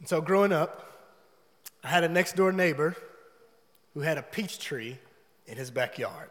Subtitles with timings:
[0.00, 0.86] And so growing up,
[1.84, 2.96] I had a next door neighbor
[3.94, 4.98] who had a peach tree
[5.46, 6.30] in his backyard.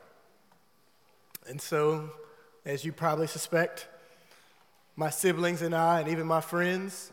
[1.47, 2.09] And so,
[2.65, 3.87] as you probably suspect,
[4.95, 7.11] my siblings and I, and even my friends,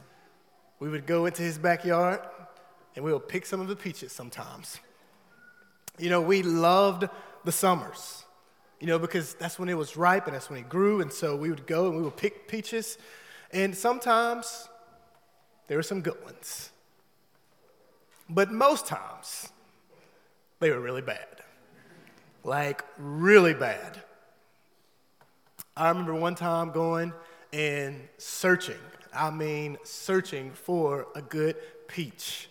[0.81, 2.21] we would go into his backyard
[2.95, 4.81] and we would pick some of the peaches sometimes.
[5.99, 7.09] You know, we loved
[7.45, 8.25] the summers,
[8.81, 11.01] you know, because that's when it was ripe and that's when it grew.
[11.01, 12.99] And so we would go and we would pick peaches.
[13.53, 14.69] And sometimes
[15.67, 16.71] there were some good ones.
[18.29, 19.49] But most times,
[20.61, 21.27] they were really bad.
[22.45, 24.01] Like, really bad.
[25.77, 27.13] I remember one time going
[27.53, 28.79] and searching,
[29.15, 31.57] I mean, searching for a good
[31.89, 32.49] peach.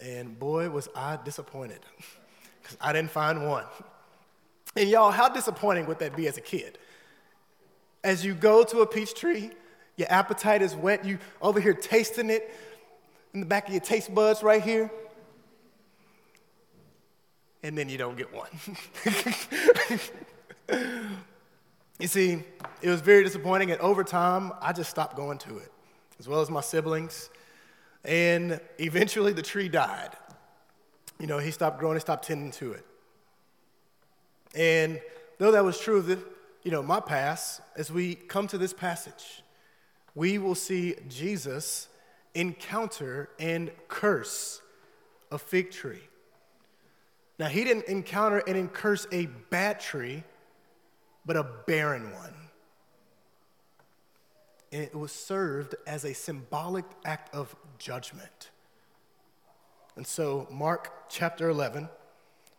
[0.00, 1.80] And boy, was I disappointed
[2.62, 3.64] because I didn't find one.
[4.76, 6.78] And y'all, how disappointing would that be as a kid?
[8.04, 9.50] As you go to a peach tree,
[10.00, 12.50] your appetite is whet, you over here tasting it
[13.34, 14.90] in the back of your taste buds right here,
[17.62, 18.48] and then you don't get one.
[22.00, 22.42] you see,
[22.80, 25.70] it was very disappointing, and over time, I just stopped going to it,
[26.18, 27.28] as well as my siblings.
[28.02, 30.16] And eventually, the tree died.
[31.18, 32.86] You know, he stopped growing, he stopped tending to it.
[34.54, 34.98] And
[35.36, 36.18] though that was true of the,
[36.62, 39.42] you know, my past, as we come to this passage,
[40.14, 41.88] we will see Jesus
[42.34, 44.60] encounter and curse
[45.30, 46.02] a fig tree.
[47.38, 50.24] Now, he didn't encounter and curse a bad tree,
[51.24, 52.34] but a barren one.
[54.72, 58.50] And it was served as a symbolic act of judgment.
[59.96, 61.88] And so, Mark chapter 11,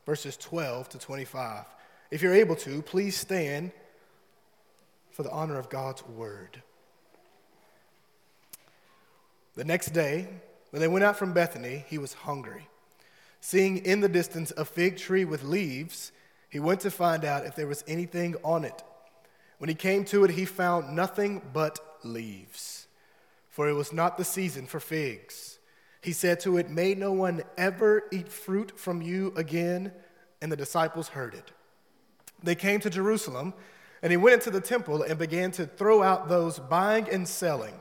[0.05, 1.65] verses 12 to 25.
[2.09, 3.71] If you're able to, please stand
[5.11, 6.61] for the honor of God's word.
[9.55, 10.27] The next day,
[10.69, 12.67] when they went out from Bethany, he was hungry.
[13.41, 16.11] Seeing in the distance a fig tree with leaves,
[16.49, 18.83] he went to find out if there was anything on it.
[19.57, 22.87] When he came to it, he found nothing but leaves,
[23.49, 25.59] for it was not the season for figs.
[26.01, 29.91] He said to it, May no one ever eat fruit from you again.
[30.41, 31.51] And the disciples heard it.
[32.41, 33.53] They came to Jerusalem,
[34.01, 37.79] and he went into the temple and began to throw out those buying and selling.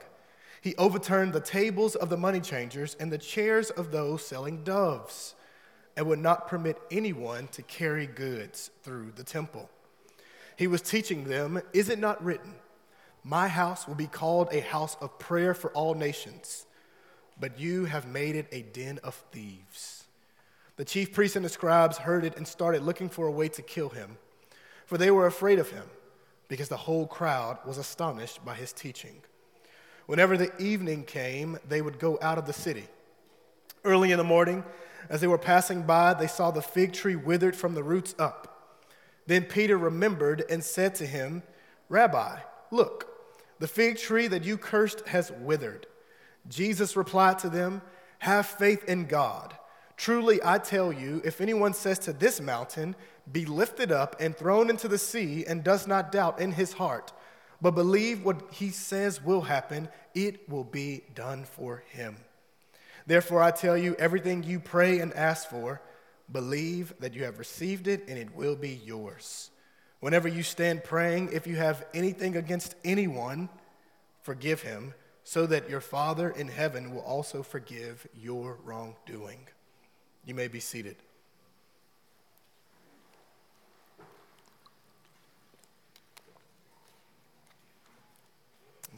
[0.61, 5.35] He overturned the tables of the money changers and the chairs of those selling doves,
[5.97, 9.71] and would not permit anyone to carry goods through the temple.
[10.57, 12.55] He was teaching them, Is it not written,
[13.25, 16.67] My house will be called a house of prayer for all nations,
[17.39, 20.05] but you have made it a den of thieves?
[20.77, 23.63] The chief priests and the scribes heard it and started looking for a way to
[23.63, 24.19] kill him,
[24.85, 25.85] for they were afraid of him,
[26.49, 29.23] because the whole crowd was astonished by his teaching.
[30.11, 32.89] Whenever the evening came, they would go out of the city.
[33.85, 34.65] Early in the morning,
[35.09, 38.83] as they were passing by, they saw the fig tree withered from the roots up.
[39.29, 41.45] Then Peter remembered and said to him,
[41.89, 42.41] Rabbi,
[42.73, 43.07] look,
[43.61, 45.87] the fig tree that you cursed has withered.
[46.49, 47.81] Jesus replied to them,
[48.19, 49.55] Have faith in God.
[49.97, 52.97] Truly, I tell you, if anyone says to this mountain,
[53.31, 57.13] Be lifted up and thrown into the sea, and does not doubt in his heart,
[57.63, 62.17] but believe what he says will happen, it will be done for him.
[63.07, 65.81] Therefore, I tell you, everything you pray and ask for,
[66.31, 69.51] believe that you have received it and it will be yours.
[70.01, 73.49] Whenever you stand praying, if you have anything against anyone,
[74.23, 74.95] forgive him,
[75.25, 79.41] so that your Father in heaven will also forgive your wrongdoing.
[80.25, 80.97] You may be seated.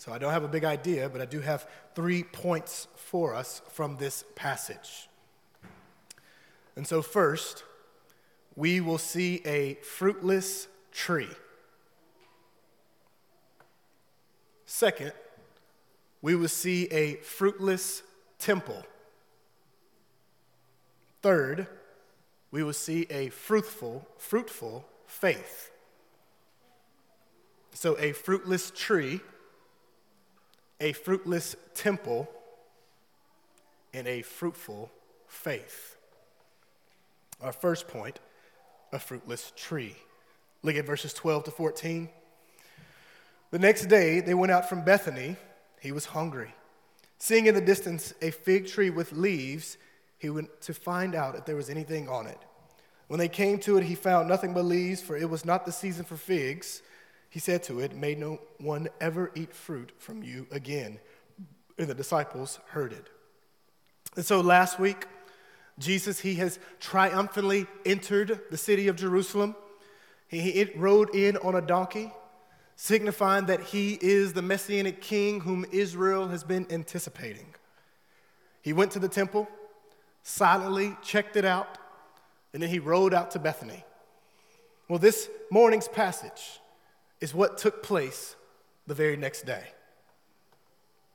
[0.05, 1.65] So I don't have a big idea, but I do have
[1.95, 5.09] three points for us from this passage.
[6.75, 7.63] And so, first,
[8.57, 11.31] we will see a fruitless tree.
[14.67, 15.13] Second,
[16.21, 18.03] we will see a fruitless
[18.41, 18.83] temple.
[21.23, 21.69] Third,
[22.51, 25.71] we will see a fruitful, fruitful faith.
[27.73, 29.21] So, a fruitless tree
[30.83, 32.29] a fruitless temple,
[33.95, 34.91] and a fruitful
[35.29, 35.97] faith.
[37.41, 38.19] Our first point
[38.93, 39.97] a fruitless tree.
[40.63, 42.11] Look at verses 12 to 14.
[43.51, 45.37] The next day, they went out from Bethany.
[45.81, 46.55] He was hungry.
[47.19, 49.79] Seeing in the distance a fig tree with leaves,
[50.19, 52.39] he went to find out if there was anything on it.
[53.09, 55.73] When they came to it, he found nothing but leaves, for it was not the
[55.73, 56.83] season for figs.
[57.33, 61.01] He said to it, May no one ever eat fruit from you again.
[61.79, 63.09] And the disciples heard it.
[64.17, 65.07] And so last week,
[65.79, 69.57] Jesus, he has triumphantly entered the city of Jerusalem.
[70.29, 72.13] He, rode in on a donkey,
[72.77, 77.55] signifying that he is the messianic king whom Israel has been anticipating.
[78.61, 79.49] He went to the temple,
[80.23, 81.79] silently checked it out,
[82.53, 83.87] and then he rode out to Bethany.
[84.87, 86.59] Well, this morning's passage
[87.23, 88.35] is what took place
[88.89, 89.63] the very next day.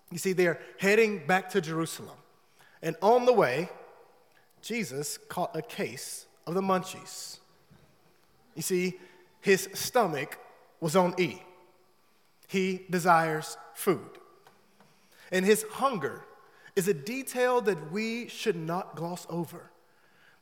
[0.09, 2.17] You see, they're heading back to Jerusalem.
[2.81, 3.69] And on the way,
[4.61, 7.39] Jesus caught a case of the munchies.
[8.55, 8.97] You see,
[9.41, 10.39] his stomach
[10.79, 11.41] was on E.
[12.47, 14.17] He desires food.
[15.29, 16.23] And his hunger
[16.77, 19.71] is a detail that we should not gloss over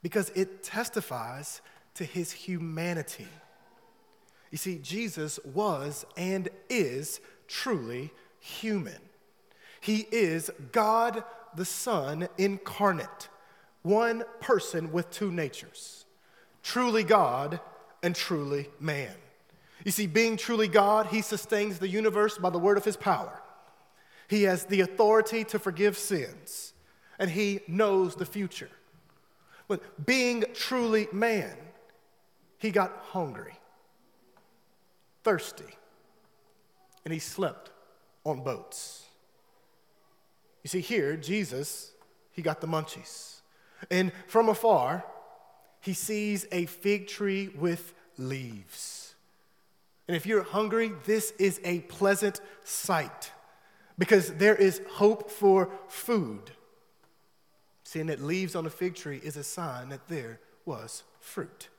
[0.03, 1.61] because it testifies
[1.95, 3.27] to his humanity.
[4.55, 9.01] You see, Jesus was and is truly human.
[9.81, 11.25] He is God
[11.57, 13.27] the Son incarnate,
[13.81, 16.05] one person with two natures,
[16.63, 17.59] truly God
[18.01, 19.13] and truly man.
[19.83, 23.41] You see, being truly God, he sustains the universe by the word of his power.
[24.29, 26.71] He has the authority to forgive sins,
[27.19, 28.71] and he knows the future.
[29.67, 31.57] But being truly man,
[32.57, 33.55] he got hungry,
[35.25, 35.75] thirsty,
[37.03, 37.71] and he slept
[38.23, 39.03] on boats.
[40.63, 41.91] You see, here, Jesus,
[42.31, 43.41] he got the munchies.
[43.89, 45.03] And from afar,
[45.81, 49.15] he sees a fig tree with leaves.
[50.07, 53.31] And if you're hungry, this is a pleasant sight
[53.97, 56.51] because there is hope for food.
[57.83, 61.69] Seeing that leaves on a fig tree is a sign that there was fruit.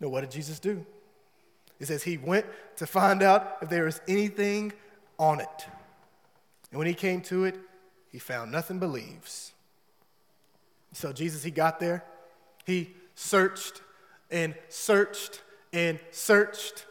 [0.00, 0.86] Now, what did Jesus do?
[1.82, 2.46] It says he went
[2.76, 4.72] to find out if there was anything
[5.18, 5.66] on it.
[6.70, 7.58] And when he came to it,
[8.08, 9.52] he found nothing but leaves.
[10.92, 12.04] So Jesus, he got there,
[12.64, 13.82] he searched
[14.30, 15.42] and searched
[15.72, 16.86] and searched,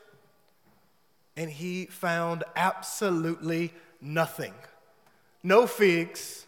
[1.38, 4.54] and he found absolutely nothing.
[5.42, 6.46] No figs,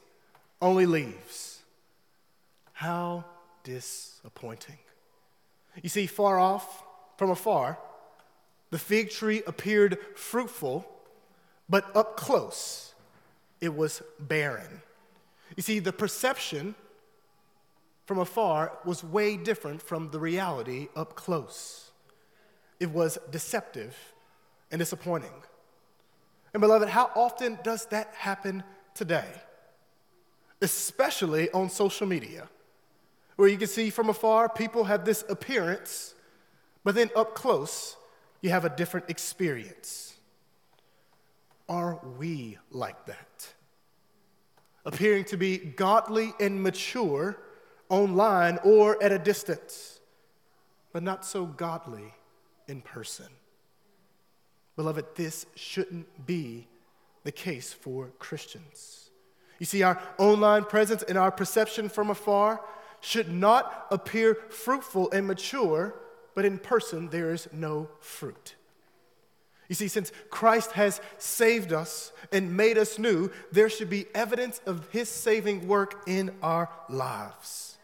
[0.62, 1.62] only leaves.
[2.74, 3.24] How
[3.64, 4.80] disappointing.
[5.82, 6.84] You see, far off,
[7.16, 7.80] from afar,
[8.74, 10.84] the fig tree appeared fruitful,
[11.70, 12.96] but up close,
[13.62, 14.82] it was barren.
[15.56, 16.74] You see, the perception
[18.08, 21.92] from afar was way different from the reality up close.
[22.80, 23.96] It was deceptive
[24.72, 25.44] and disappointing.
[26.52, 28.64] And, beloved, how often does that happen
[28.96, 29.30] today?
[30.64, 32.50] Especially on social media,
[33.36, 36.16] where you can see from afar people have this appearance,
[36.84, 37.98] but then up close,
[38.44, 40.14] you have a different experience.
[41.70, 43.54] Are we like that?
[44.86, 47.42] Appearing to be godly and mature
[47.88, 50.02] online or at a distance,
[50.92, 52.14] but not so godly
[52.68, 53.28] in person.
[54.76, 56.68] Beloved, this shouldn't be
[57.24, 59.10] the case for Christians.
[59.58, 62.60] You see, our online presence and our perception from afar
[63.00, 65.96] should not appear fruitful and mature,
[66.36, 68.56] but in person there is no fruit.
[69.70, 74.62] You see, since Christ has saved us and made us new, there should be evidence
[74.66, 77.78] of his saving work in our lives.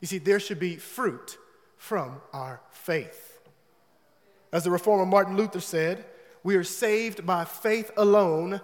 [0.00, 1.38] You see, there should be fruit
[1.76, 3.40] from our faith.
[4.52, 6.04] As the reformer Martin Luther said,
[6.44, 8.60] we are saved by faith alone,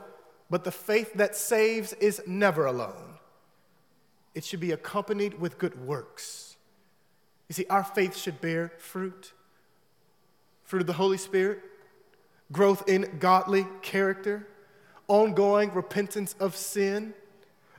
[0.50, 3.18] but the faith that saves is never alone.
[4.34, 6.47] It should be accompanied with good works.
[7.48, 9.32] You see, our faith should bear fruit
[10.68, 11.60] fruit of the Holy Spirit,
[12.52, 14.46] growth in godly character,
[15.08, 17.14] ongoing repentance of sin,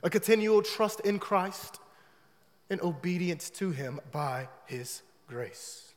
[0.02, 1.78] a continual trust in Christ,
[2.68, 5.94] and obedience to Him by His grace.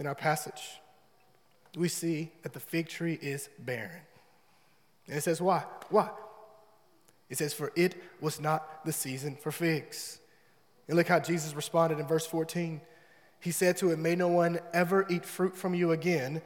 [0.00, 0.80] In our passage,
[1.76, 4.02] we see that the fig tree is barren.
[5.06, 5.62] And it says, Why?
[5.90, 6.10] Why?
[7.30, 10.18] It says, For it was not the season for figs.
[10.88, 12.80] And look how Jesus responded in verse 14.
[13.40, 16.42] He said to it, May no one ever eat fruit from you again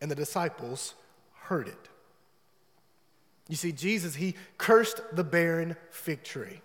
[0.00, 0.94] and the disciples
[1.44, 1.88] heard it.
[3.48, 6.60] You see, Jesus, he cursed the barren fig tree.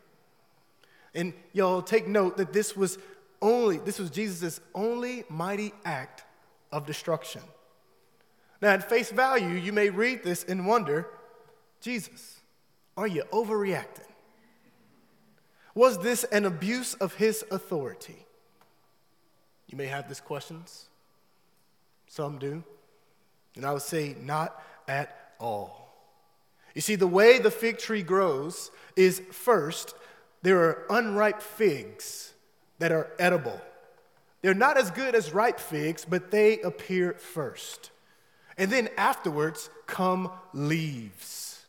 [1.14, 2.98] And y'all take note that this was
[3.42, 6.24] only, this was Jesus' only mighty act
[6.72, 7.42] of destruction.
[8.62, 11.08] Now, at face value, you may read this and wonder
[11.82, 12.42] Jesus,
[12.98, 14.09] are you overreacting?
[15.76, 18.26] Was this an abuse of his authority?
[19.68, 20.88] You may have these questions.
[22.08, 22.64] Some do.
[23.56, 25.94] And I would say, not at all.
[26.74, 29.94] You see, the way the fig tree grows is first,
[30.42, 32.34] there are unripe figs
[32.80, 33.60] that are edible.
[34.42, 37.92] They're not as good as ripe figs, but they appear first.
[38.58, 41.66] And then afterwards come leaves.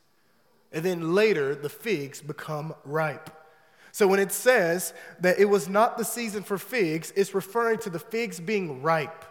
[0.72, 3.30] And then later, the figs become ripe.
[4.00, 7.90] So when it says that it was not the season for figs, it's referring to
[7.90, 9.26] the figs being ripe.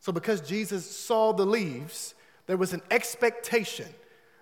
[0.00, 2.14] So because Jesus saw the leaves,
[2.46, 3.88] there was an expectation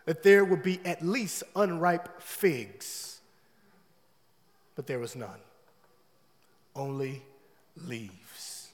[0.04, 3.20] that there would be at least unripe figs.
[4.74, 5.38] But there was none,
[6.74, 7.22] only
[7.86, 8.70] leaves.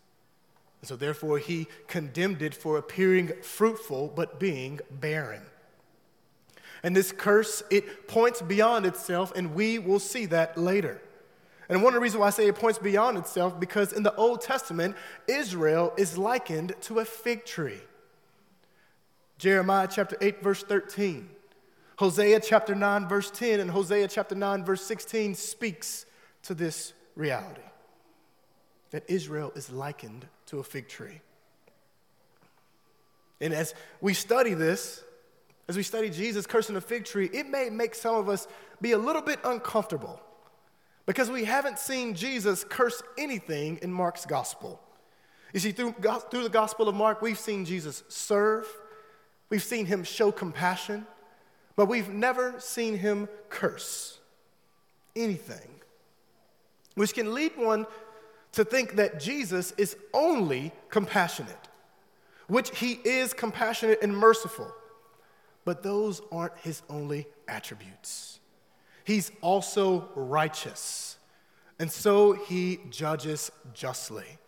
[0.80, 5.42] And so therefore, he condemned it for appearing fruitful but being barren.
[6.82, 11.00] And this curse, it points beyond itself, and we will see that later.
[11.68, 14.14] And one of the reasons why I say it points beyond itself, because in the
[14.16, 14.96] Old Testament,
[15.28, 17.80] Israel is likened to a fig tree.
[19.38, 21.28] Jeremiah chapter 8, verse 13.
[21.96, 26.06] Hosea chapter 9, verse 10, and Hosea chapter 9, verse 16 speaks
[26.42, 27.60] to this reality
[28.90, 31.20] that Israel is likened to a fig tree.
[33.40, 35.04] And as we study this,
[35.70, 38.48] as we study Jesus cursing the fig tree, it may make some of us
[38.80, 40.20] be a little bit uncomfortable
[41.06, 44.82] because we haven't seen Jesus curse anything in Mark's gospel.
[45.52, 45.94] You see, through,
[46.28, 48.66] through the gospel of Mark, we've seen Jesus serve,
[49.48, 51.06] we've seen him show compassion,
[51.76, 54.18] but we've never seen him curse
[55.14, 55.70] anything,
[56.96, 57.86] which can lead one
[58.54, 61.68] to think that Jesus is only compassionate,
[62.48, 64.74] which he is compassionate and merciful.
[65.64, 68.40] But those aren't his only attributes.
[69.04, 71.16] He's also righteous,
[71.78, 74.38] and so he judges justly.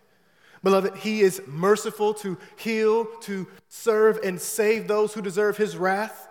[0.63, 6.29] Beloved, he is merciful to heal, to serve, and save those who deserve his wrath,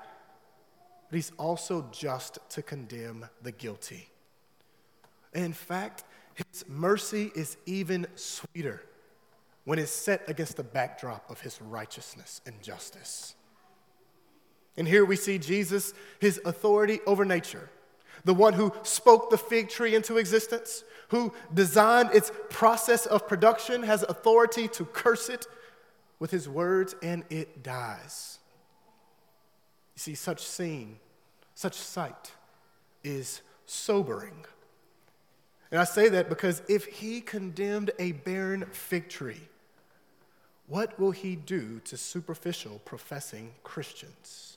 [1.11, 4.09] but he's also just to condemn the guilty.
[5.35, 8.83] in fact, his mercy is even sweeter
[9.65, 13.35] when it's set against the backdrop of his righteousness and justice.
[14.77, 17.69] And here we see Jesus, his authority over nature,
[18.25, 23.83] the one who spoke the fig tree into existence, who designed its process of production,
[23.83, 25.47] has authority to curse it
[26.19, 28.39] with his words, and it dies.
[29.95, 30.97] You see, such scene,
[31.55, 32.33] such sight
[33.05, 34.45] is sobering.
[35.71, 39.49] And I say that because if he condemned a barren fig tree,
[40.67, 44.52] what will he do to superficial professing Christians?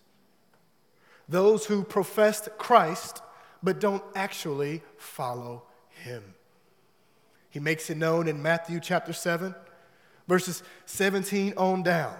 [1.27, 3.22] Those who professed Christ
[3.63, 6.36] but don't actually follow him.
[7.50, 9.55] He makes it known in Matthew chapter 7,
[10.27, 12.15] verses 17 on down.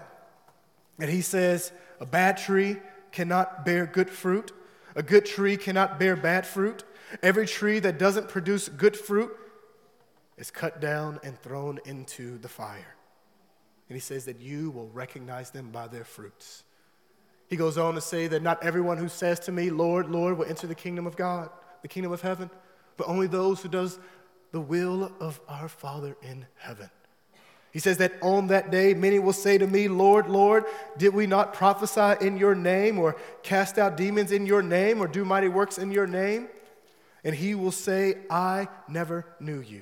[1.00, 2.78] And he says, A bad tree
[3.12, 4.52] cannot bear good fruit,
[4.96, 6.84] a good tree cannot bear bad fruit.
[7.22, 9.32] Every tree that doesn't produce good fruit
[10.38, 12.96] is cut down and thrown into the fire.
[13.88, 16.64] And he says that you will recognize them by their fruits.
[17.48, 20.46] He goes on to say that not everyone who says to me, Lord, Lord, will
[20.46, 21.50] enter the kingdom of God,
[21.82, 22.50] the kingdom of heaven,
[22.98, 24.00] but only those who does
[24.52, 26.90] the will of our Father in heaven.
[27.72, 30.64] He says that on that day, many will say to me, Lord, Lord,
[30.98, 35.08] did we not prophesy in your name, or cast out demons in your name, or
[35.08, 36.48] do mighty works in your name?
[37.26, 39.82] And he will say, I never knew you.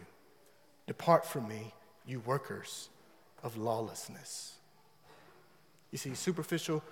[0.88, 1.74] Depart from me,
[2.05, 2.89] you workers
[3.43, 4.55] of lawlessness.
[5.91, 6.84] You see, superficial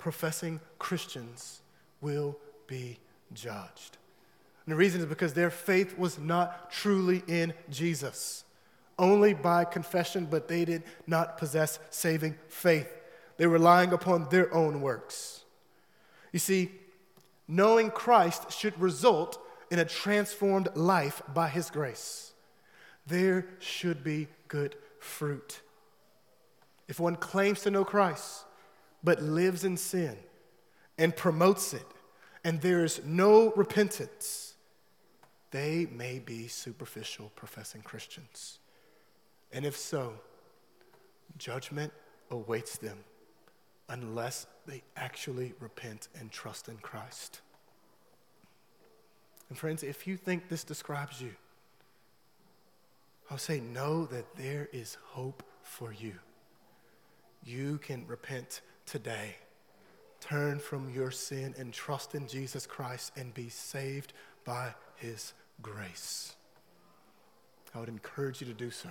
[0.00, 1.60] professing Christians
[2.00, 2.98] will be
[3.34, 3.98] judged.
[4.64, 8.44] And the reason is because their faith was not truly in Jesus,
[8.98, 12.88] only by confession, but they did not possess saving faith.
[13.36, 15.44] They were relying upon their own works.
[16.32, 16.70] You see,
[17.46, 19.38] knowing Christ should result
[19.70, 22.32] in a transformed life by His grace.
[23.06, 25.60] There should be good fruit.
[26.88, 28.44] If one claims to know Christ,
[29.02, 30.16] but lives in sin
[30.98, 31.86] and promotes it,
[32.44, 34.54] and there is no repentance,
[35.50, 38.58] they may be superficial professing Christians.
[39.52, 40.14] And if so,
[41.38, 41.92] judgment
[42.30, 42.98] awaits them
[43.88, 47.40] unless they actually repent and trust in Christ.
[49.48, 51.34] And friends, if you think this describes you,
[53.30, 56.14] I'll say, know that there is hope for you.
[57.44, 59.36] You can repent today.
[60.20, 64.12] Turn from your sin and trust in Jesus Christ and be saved
[64.44, 65.32] by his
[65.62, 66.34] grace.
[67.74, 68.88] I would encourage you to do so.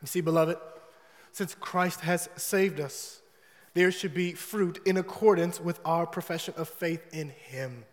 [0.00, 0.58] You see, beloved,
[1.30, 3.22] since Christ has saved us,
[3.74, 7.84] there should be fruit in accordance with our profession of faith in Him.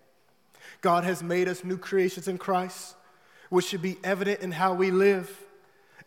[0.81, 2.95] God has made us new creations in Christ,
[3.49, 5.45] which should be evident in how we live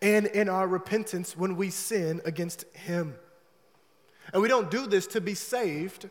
[0.01, 3.15] and in our repentance when we sin against Him.
[4.31, 6.09] And we don't do this to be saved,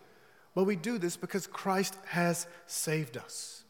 [0.54, 3.64] but we do this because Christ has saved us.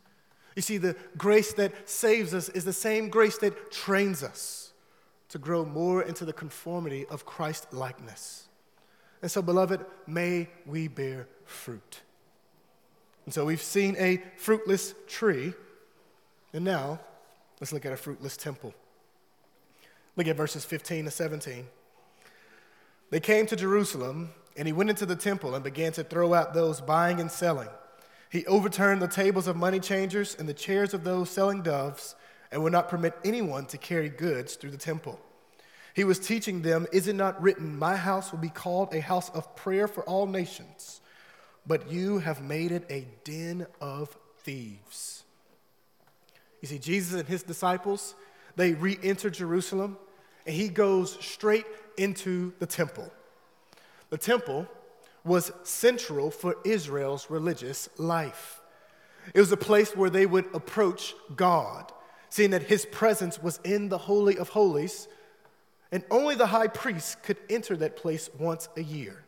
[0.57, 4.73] You see, the grace that saves us is the same grace that trains us
[5.31, 8.49] to grow more into the conformity of Christ likeness.
[9.23, 12.01] And so, beloved, may we bear fruit.
[13.25, 15.55] And so we've seen a fruitless tree,
[16.53, 17.01] and now
[17.61, 18.75] let's look at a fruitless temple.
[20.17, 21.67] Look at verses 15 to 17.
[23.13, 26.55] They came to Jerusalem, and he went into the temple and began to throw out
[26.55, 27.69] those buying and selling.
[28.31, 32.15] He overturned the tables of money changers and the chairs of those selling doves,
[32.51, 35.21] and would not permit anyone to carry goods through the temple.
[35.93, 39.29] He was teaching them, Is it not written, My house will be called a house
[39.29, 41.03] of prayer for all nations?
[41.67, 45.25] But you have made it a den of thieves.
[46.63, 48.15] You see, Jesus and his disciples,
[48.57, 49.99] they re enter Jerusalem,
[50.47, 53.11] and he goes straight into the temple.
[54.11, 54.67] The temple
[55.25, 58.61] was central for Israel's religious life.
[59.35, 61.93] It was a place where they would approach God,
[62.29, 65.07] seeing that his presence was in the Holy of Holies
[65.93, 69.23] and only the high priest could enter that place once a year.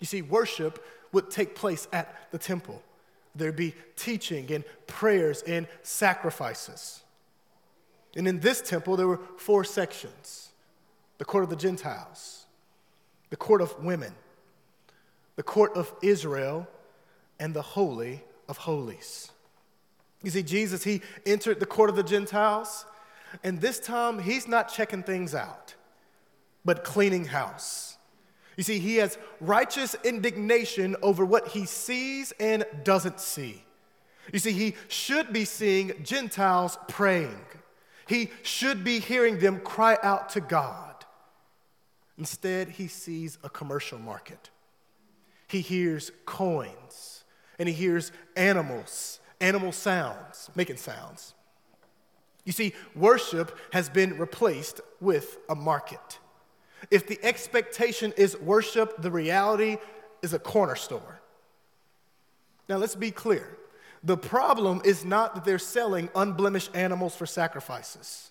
[0.00, 2.82] You see, worship would take place at the temple.
[3.36, 7.02] There'd be teaching and prayers and sacrifices.
[8.16, 10.50] And in this temple, there were four sections
[11.18, 12.46] the court of the Gentiles,
[13.30, 14.12] the court of women,
[15.36, 16.66] the court of Israel,
[17.38, 19.30] and the Holy of Holies.
[20.22, 22.84] You see, Jesus, he entered the court of the Gentiles
[23.42, 25.74] and this time, he's not checking things out,
[26.64, 27.96] but cleaning house.
[28.56, 33.64] You see, he has righteous indignation over what he sees and doesn't see.
[34.32, 37.40] You see, he should be seeing Gentiles praying,
[38.12, 41.06] he should be hearing them cry out to God.
[42.18, 44.50] Instead, he sees a commercial market.
[45.48, 47.24] He hears coins
[47.58, 51.32] and he hears animals, animal sounds, making sounds.
[52.44, 56.18] You see, worship has been replaced with a market.
[56.90, 59.78] If the expectation is worship, the reality
[60.20, 61.22] is a corner store.
[62.68, 63.56] Now, let's be clear.
[64.04, 68.30] The problem is not that they're selling unblemished animals for sacrifices.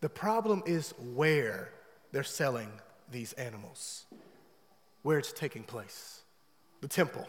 [0.00, 1.70] The problem is where
[2.12, 2.70] they're selling
[3.10, 4.06] these animals,
[5.02, 6.22] where it's taking place
[6.80, 7.26] the temple.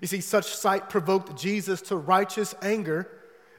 [0.00, 3.08] You see, such sight provoked Jesus to righteous anger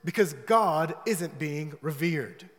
[0.04, 2.50] because God isn't being revered.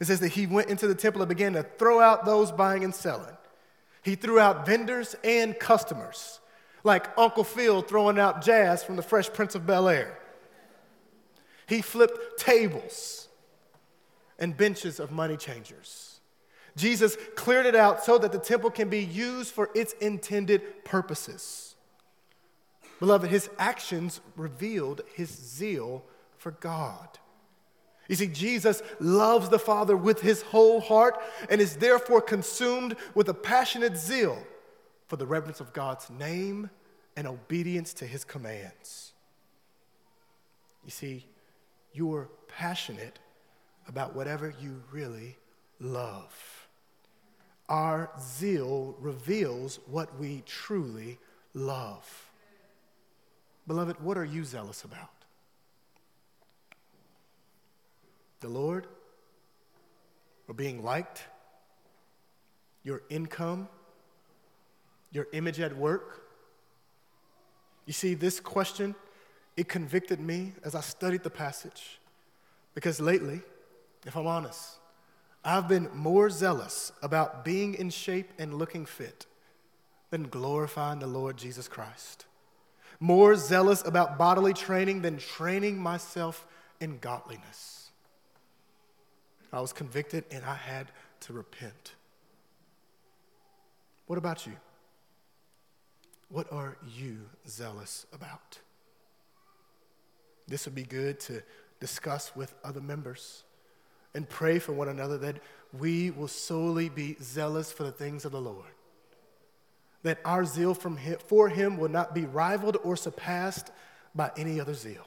[0.00, 2.84] It says that he went into the temple and began to throw out those buying
[2.84, 3.36] and selling.
[4.02, 6.40] He threw out vendors and customers,
[6.84, 10.18] like Uncle Phil throwing out jazz from the Fresh Prince of Bel Air.
[11.66, 13.28] He flipped tables
[14.38, 16.20] and benches of money changers.
[16.76, 21.74] Jesus cleared it out so that the temple can be used for its intended purposes.
[23.00, 26.04] Beloved, his actions revealed his zeal
[26.36, 27.18] for God.
[28.08, 33.28] You see, Jesus loves the Father with his whole heart and is therefore consumed with
[33.28, 34.38] a passionate zeal
[35.08, 36.70] for the reverence of God's name
[37.16, 39.12] and obedience to his commands.
[40.84, 41.26] You see,
[41.92, 43.18] you're passionate
[43.88, 45.36] about whatever you really
[45.80, 46.68] love.
[47.68, 51.18] Our zeal reveals what we truly
[51.52, 52.30] love.
[53.66, 55.10] Beloved, what are you zealous about?
[58.40, 58.86] the Lord,
[60.46, 61.24] or being liked,
[62.84, 63.68] your income,
[65.12, 66.24] your image at work?
[67.86, 68.94] You see, this question,
[69.56, 71.98] it convicted me as I studied the passage.
[72.74, 73.40] Because lately,
[74.06, 74.78] if I'm honest,
[75.44, 79.26] I've been more zealous about being in shape and looking fit
[80.10, 82.26] than glorifying the Lord Jesus Christ.
[83.00, 86.46] More zealous about bodily training than training myself
[86.80, 87.90] in godliness.
[89.52, 90.88] I was convicted and I had
[91.20, 91.94] to repent.
[94.06, 94.52] What about you?
[96.30, 98.58] What are you zealous about?
[100.46, 101.42] This would be good to
[101.80, 103.44] discuss with other members
[104.14, 105.36] and pray for one another that
[105.78, 108.64] we will solely be zealous for the things of the Lord.
[110.02, 113.70] That our zeal him, for Him will not be rivaled or surpassed
[114.14, 115.04] by any other zeal.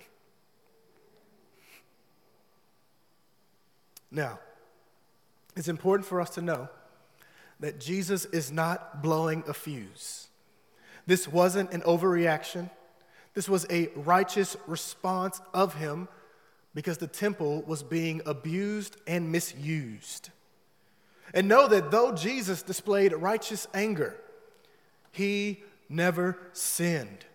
[4.12, 4.40] Now,
[5.56, 6.70] it's important for us to know
[7.60, 10.28] that Jesus is not blowing a fuse.
[11.06, 12.70] This wasn't an overreaction.
[13.34, 16.08] This was a righteous response of him
[16.74, 20.30] because the temple was being abused and misused.
[21.34, 24.18] And know that though Jesus displayed righteous anger,
[25.12, 27.26] he never sinned.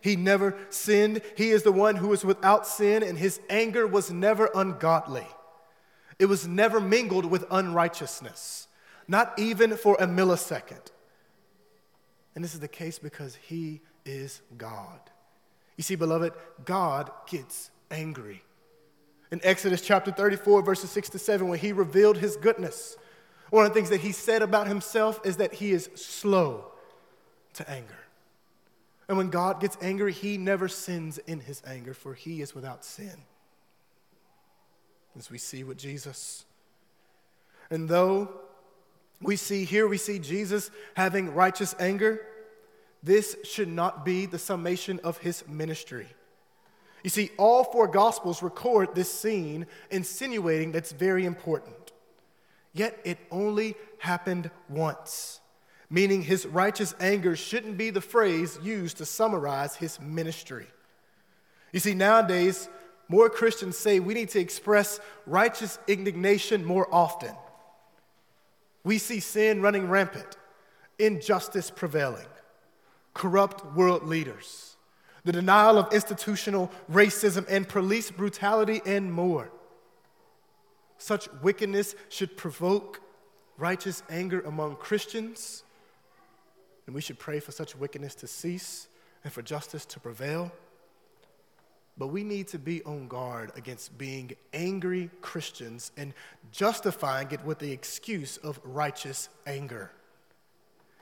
[0.00, 1.22] He never sinned.
[1.34, 5.26] He is the one who is without sin, and his anger was never ungodly.
[6.18, 8.68] It was never mingled with unrighteousness,
[9.08, 10.90] not even for a millisecond.
[12.34, 15.00] And this is the case because he is God.
[15.76, 16.32] You see, beloved,
[16.64, 18.42] God gets angry.
[19.30, 22.96] In Exodus chapter 34, verses 6 to 7, when he revealed his goodness,
[23.50, 26.66] one of the things that he said about himself is that he is slow
[27.54, 27.98] to anger.
[29.08, 32.84] And when God gets angry, he never sins in his anger, for he is without
[32.84, 33.24] sin.
[35.16, 36.44] As we see with Jesus.
[37.70, 38.30] And though
[39.20, 42.20] we see here, we see Jesus having righteous anger,
[43.02, 46.08] this should not be the summation of his ministry.
[47.02, 51.92] You see, all four Gospels record this scene, insinuating that's very important.
[52.72, 55.40] Yet it only happened once,
[55.90, 60.66] meaning his righteous anger shouldn't be the phrase used to summarize his ministry.
[61.72, 62.68] You see, nowadays,
[63.08, 67.34] more Christians say we need to express righteous indignation more often.
[68.84, 70.36] We see sin running rampant,
[70.98, 72.26] injustice prevailing,
[73.14, 74.76] corrupt world leaders,
[75.24, 79.50] the denial of institutional racism and police brutality, and more.
[80.98, 83.00] Such wickedness should provoke
[83.56, 85.62] righteous anger among Christians,
[86.86, 88.88] and we should pray for such wickedness to cease
[89.24, 90.52] and for justice to prevail.
[91.96, 96.12] But we need to be on guard against being angry Christians and
[96.50, 99.92] justifying it with the excuse of righteous anger.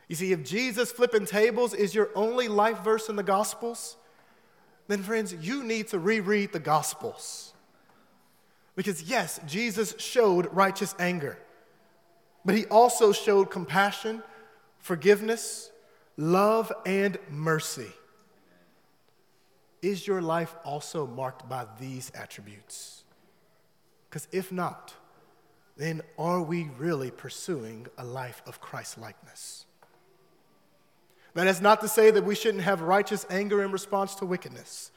[0.08, 3.96] You see, if Jesus flipping tables is your only life verse in the Gospels,
[4.86, 7.54] then friends, you need to reread the Gospels.
[8.76, 11.38] Because yes, Jesus showed righteous anger,
[12.44, 14.22] but he also showed compassion,
[14.78, 15.70] forgiveness,
[16.18, 17.92] love, and mercy.
[19.82, 23.02] Is your life also marked by these attributes?
[24.08, 24.94] Because if not,
[25.76, 29.66] then are we really pursuing a life of Christ likeness?
[31.34, 34.92] That is not to say that we shouldn't have righteous anger in response to wickedness,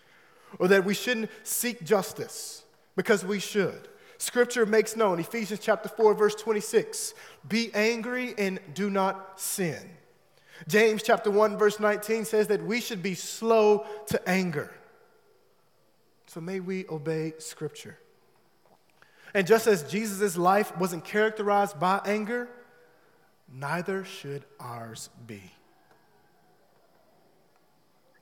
[0.59, 2.63] or that we shouldn't seek justice,
[2.95, 3.87] because we should.
[4.17, 7.13] Scripture makes known, Ephesians chapter 4, verse 26,
[7.47, 9.89] be angry and do not sin.
[10.67, 14.71] James chapter 1 verse 19 says that we should be slow to anger.
[16.27, 17.97] So may we obey scripture.
[19.33, 22.49] And just as Jesus' life wasn't characterized by anger,
[23.51, 25.41] neither should ours be.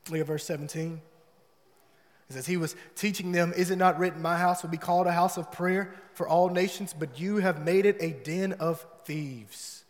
[0.10, 1.02] Look at verse 17.
[2.30, 5.08] It says, He was teaching them, Is it not written, My house will be called
[5.08, 8.86] a house of prayer for all nations, but you have made it a den of
[9.06, 9.83] thieves.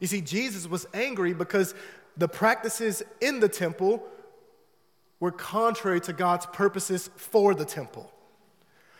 [0.00, 1.74] You see, Jesus was angry because
[2.16, 4.02] the practices in the temple
[5.20, 8.10] were contrary to God's purposes for the temple.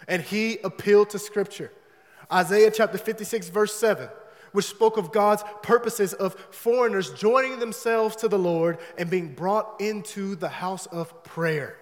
[0.07, 1.73] And he appealed to Scripture.
[2.33, 4.09] Isaiah chapter 56, verse 7,
[4.53, 9.81] which spoke of God's purposes of foreigners joining themselves to the Lord and being brought
[9.81, 11.77] into the house of prayer.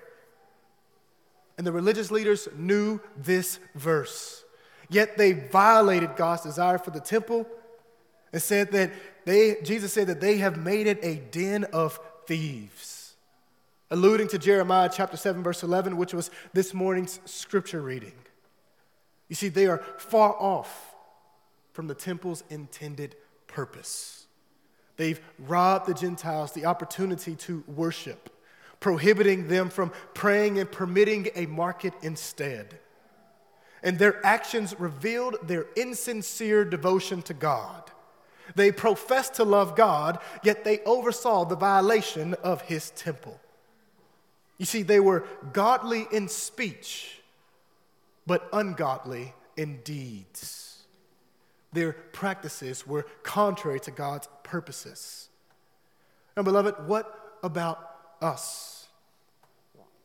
[1.59, 4.45] And the religious leaders knew this verse.
[4.89, 7.47] Yet they violated God's desire for the temple
[8.33, 8.93] it said that
[9.25, 13.15] they, Jesus said that they have made it a den of thieves,
[13.91, 18.13] alluding to Jeremiah chapter 7, verse 11, which was this morning's scripture reading.
[19.29, 20.95] You see, they are far off
[21.73, 24.27] from the temple's intended purpose.
[24.97, 28.31] They've robbed the Gentiles the opportunity to worship,
[28.81, 32.79] prohibiting them from praying and permitting a market instead.
[33.83, 37.91] And their actions revealed their insincere devotion to God.
[38.55, 43.41] They professed to love God, yet they oversaw the violation of his temple.
[44.59, 47.21] You see, they were godly in speech,
[48.27, 50.85] but ungodly in deeds.
[51.73, 55.29] Their practices were contrary to God's purposes.
[56.37, 57.79] And, beloved, what about
[58.21, 58.89] us?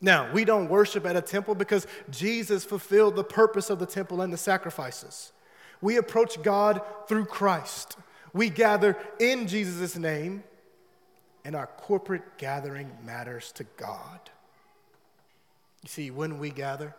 [0.00, 4.20] Now, we don't worship at a temple because Jesus fulfilled the purpose of the temple
[4.20, 5.32] and the sacrifices.
[5.80, 7.96] We approach God through Christ.
[8.34, 10.42] We gather in Jesus' name,
[11.44, 14.20] and our corporate gathering matters to God.
[15.82, 16.94] You see, when we gather,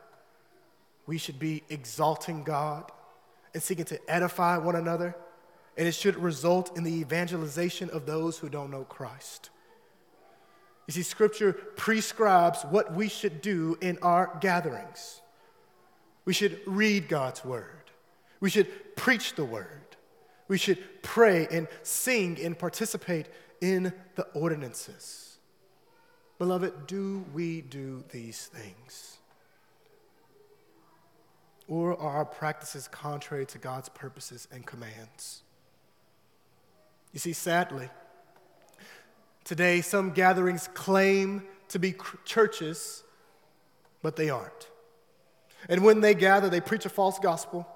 [1.06, 2.92] we should be exalting God
[3.54, 5.16] and seeking to edify one another,
[5.78, 9.50] and it should result in the evangelization of those who don't know Christ.
[10.88, 15.22] You see, Scripture prescribes what we should do in our gatherings.
[16.26, 17.92] We should read God's Word,
[18.40, 19.85] we should preach the Word,
[20.48, 23.28] we should pray and sing and participate
[23.62, 25.38] in the ordinances.
[26.38, 29.18] Beloved, do we do these things?
[31.68, 35.42] Or are our practices contrary to God's purposes and commands?
[37.12, 37.90] You see, sadly,
[39.44, 43.04] today some gatherings claim to be churches,
[44.04, 44.70] but they aren't.
[45.68, 47.68] And when they gather, they preach a false gospel,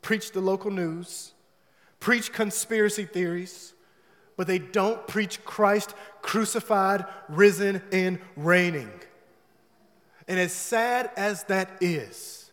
[0.00, 1.34] preach the local news,
[2.00, 3.74] preach conspiracy theories,
[4.36, 8.90] but they don't preach Christ crucified, risen, and reigning.
[10.26, 12.50] And as sad as that is,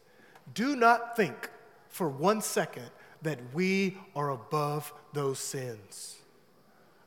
[0.53, 1.49] do not think
[1.87, 2.89] for one second
[3.21, 6.17] that we are above those sins.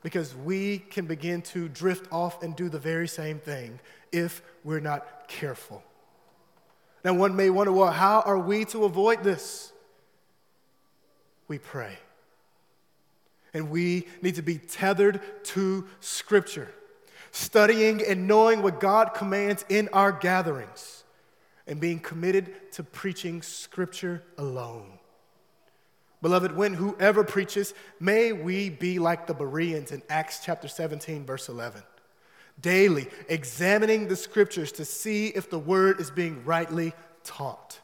[0.03, 3.81] Because we can begin to drift off and do the very same thing
[4.12, 5.83] if we're not careful.
[7.05, 9.72] Now, one may wonder, well, how are we to avoid this?
[11.48, 11.98] We pray.
[13.52, 16.72] And we need to be tethered to Scripture,
[17.30, 21.04] studying and knowing what God commands in our gatherings,
[21.66, 24.98] and being committed to preaching Scripture alone.
[26.22, 31.48] Beloved, when whoever preaches, may we be like the Bereans in Acts chapter 17, verse
[31.48, 31.82] 11.
[32.60, 36.92] Daily examining the scriptures to see if the word is being rightly
[37.24, 37.80] taught.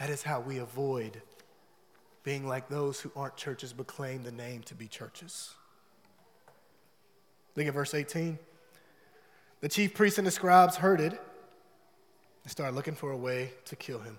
[0.00, 1.22] That is how we avoid
[2.22, 5.54] being like those who aren't churches but claim the name to be churches.
[7.56, 8.38] Look at verse 18.
[9.60, 11.12] The chief priests and the scribes heard it
[12.42, 14.18] and started looking for a way to kill him.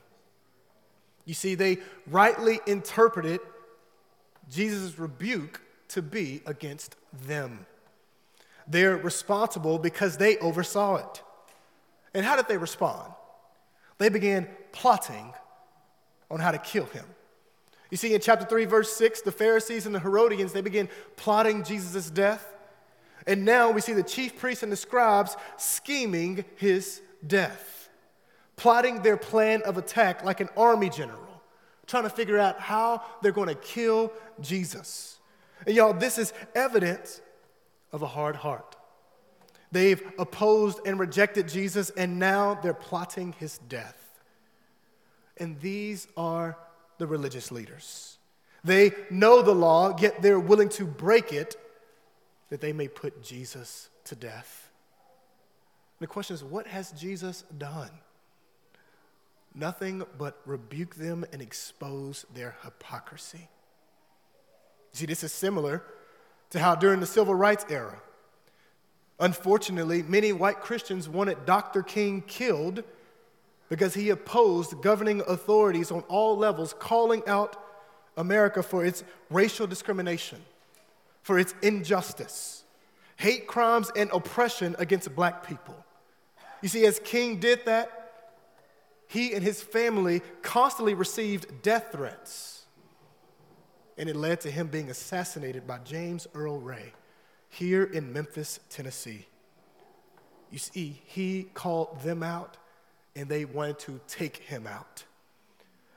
[1.26, 3.40] You see, they rightly interpreted
[4.50, 6.96] Jesus' rebuke to be against
[7.28, 7.66] them.
[8.68, 11.22] They're responsible because they oversaw it.
[12.14, 13.14] And how did they respond?
[13.98, 15.34] They began plotting
[16.30, 17.06] on how to kill him.
[17.92, 21.64] You see, in chapter 3, verse 6, the Pharisees and the Herodians, they begin plotting
[21.64, 22.48] Jesus' death.
[23.28, 27.82] And now we see the chief priests and the scribes scheming his death
[28.62, 31.42] plotting their plan of attack like an army general,
[31.88, 35.18] trying to figure out how they're going to kill Jesus.
[35.66, 37.22] And y'all, this is evidence
[37.92, 38.76] of a hard heart.
[39.72, 43.98] They've opposed and rejected Jesus, and now they're plotting his death.
[45.38, 46.56] And these are
[47.02, 48.20] the religious leaders.
[48.64, 51.56] They know the law, yet they're willing to break it
[52.50, 54.70] that they may put Jesus to death.
[56.00, 57.90] the question is what has Jesus done?
[59.54, 63.50] nothing but rebuke them and expose their hypocrisy.
[64.94, 65.84] See, this is similar
[66.52, 68.02] to how during the civil rights era,
[69.20, 71.84] unfortunately, many white Christians wanted Dr.
[71.84, 72.84] King killed
[73.72, 77.56] because he opposed governing authorities on all levels calling out
[78.18, 80.40] America for its racial discrimination,
[81.22, 82.66] for its injustice,
[83.16, 85.86] hate crimes, and oppression against black people.
[86.62, 88.12] You see, as King did that,
[89.08, 92.66] he and his family constantly received death threats.
[93.98, 96.92] And it led to him being assassinated by James Earl Ray
[97.48, 99.28] here in Memphis, Tennessee.
[100.50, 102.58] You see, he called them out
[103.15, 105.04] and they wanted to take him out.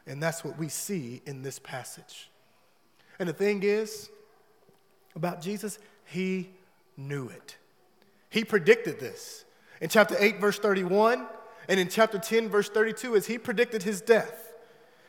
[0.06, 2.30] And that's what we see in this passage.
[3.18, 4.10] And the thing is
[5.14, 6.50] about Jesus, he
[6.96, 7.56] knew it.
[8.30, 9.44] He predicted this.
[9.80, 11.26] In chapter 8, verse 31,
[11.68, 14.52] and in chapter 10, verse 32, as he predicted his death,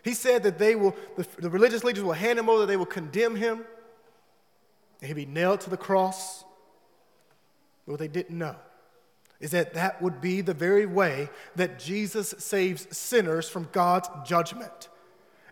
[0.04, 2.86] he said that they will, the, the religious leaders will hand him over, they will
[2.86, 3.66] condemn him,
[5.02, 6.44] and he'll be nailed to the cross.
[7.86, 8.56] But what they didn't know
[9.40, 14.90] is that that would be the very way that Jesus saves sinners from God's judgment.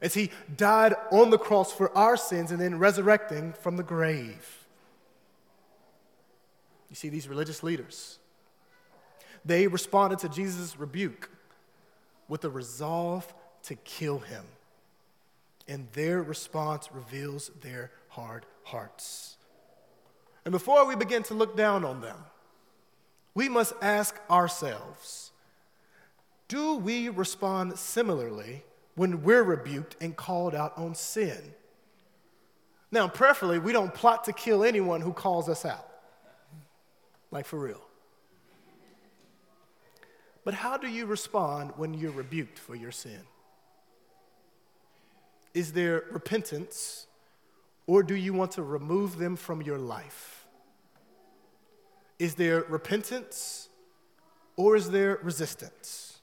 [0.01, 4.65] As he died on the cross for our sins and then resurrecting from the grave.
[6.89, 8.19] You see, these religious leaders,
[9.45, 11.29] they responded to Jesus' rebuke
[12.27, 14.45] with a resolve to kill him.
[15.67, 19.37] And their response reveals their hard hearts.
[20.45, 22.17] And before we begin to look down on them,
[23.35, 25.31] we must ask ourselves
[26.47, 28.63] do we respond similarly
[28.95, 31.55] when we're rebuked and called out on sin?
[32.91, 35.87] Now, preferably, we don't plot to kill anyone who calls us out.
[37.31, 37.81] Like for real.
[40.45, 43.21] But how do you respond when you're rebuked for your sin?
[45.55, 47.07] Is there repentance,
[47.87, 50.42] or do you want to remove them from your life?
[52.19, 53.69] Is there repentance,
[54.55, 56.21] or is there resistance?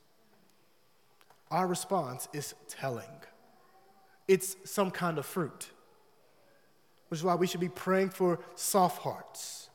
[1.51, 3.11] Our response is telling.
[4.29, 5.71] It's some kind of fruit,
[7.09, 9.69] which is why we should be praying for soft hearts.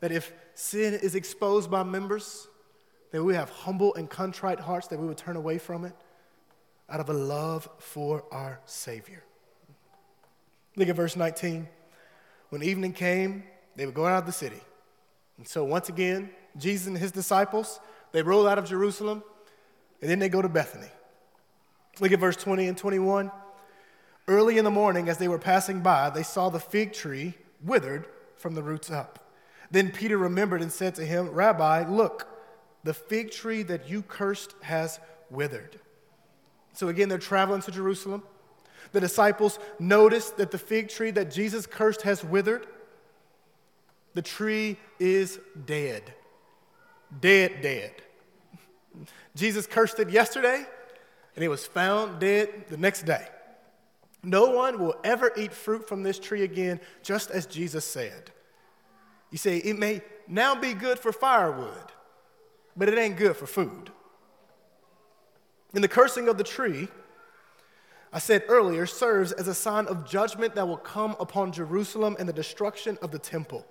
[0.00, 2.48] That if sin is exposed by members,
[3.12, 5.94] that we have humble and contrite hearts, that we would turn away from it
[6.90, 9.24] out of a love for our Savior.
[10.76, 11.66] Look at verse 19.
[12.50, 14.60] When evening came, they would go out of the city.
[15.38, 17.80] And so, once again, Jesus and his disciples,
[18.12, 19.22] they roll out of Jerusalem,
[20.00, 20.88] and then they go to Bethany.
[22.00, 23.30] Look at verse 20 and 21.
[24.28, 28.06] Early in the morning, as they were passing by, they saw the fig tree withered
[28.36, 29.30] from the roots up.
[29.70, 32.28] Then Peter remembered and said to him, Rabbi, look,
[32.84, 35.78] the fig tree that you cursed has withered.
[36.72, 38.22] So again, they're traveling to Jerusalem.
[38.92, 42.66] The disciples notice that the fig tree that Jesus cursed has withered.
[44.16, 46.02] The tree is dead.
[47.20, 47.92] Dead, dead.
[49.34, 50.64] Jesus cursed it yesterday,
[51.34, 53.28] and it was found dead the next day.
[54.22, 58.30] No one will ever eat fruit from this tree again, just as Jesus said.
[59.30, 61.92] You say, it may now be good for firewood,
[62.74, 63.90] but it ain't good for food.
[65.74, 66.88] In the cursing of the tree,
[68.14, 72.26] I said earlier, serves as a sign of judgment that will come upon Jerusalem and
[72.26, 73.66] the destruction of the temple.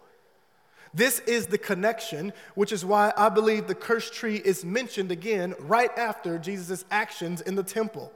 [0.96, 5.54] This is the connection, which is why I believe the cursed tree is mentioned again
[5.60, 8.14] right after Jesus' actions in the temple.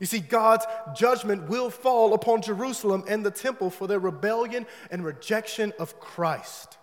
[0.00, 5.04] You see, God's judgment will fall upon Jerusalem and the temple for their rebellion and
[5.04, 6.78] rejection of Christ.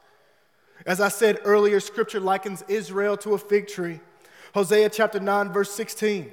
[0.85, 3.99] As I said earlier, scripture likens Israel to a fig tree.
[4.53, 6.31] Hosea chapter 9, verse 16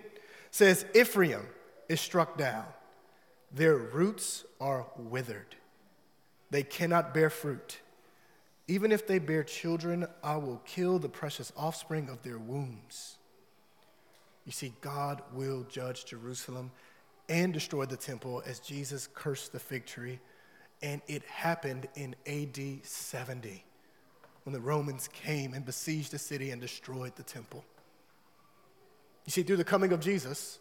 [0.52, 1.46] says, Ephraim
[1.88, 2.64] is struck down,
[3.52, 5.56] their roots are withered,
[6.50, 7.80] they cannot bear fruit.
[8.68, 13.16] Even if they bear children, I will kill the precious offspring of their wombs.
[14.44, 16.70] You see, God will judge Jerusalem
[17.30, 20.18] and destroy the temple as Jesus cursed the fig tree.
[20.82, 23.64] And it happened in AD 70
[24.44, 27.64] when the Romans came and besieged the city and destroyed the temple.
[29.24, 30.58] You see, through the coming of Jesus,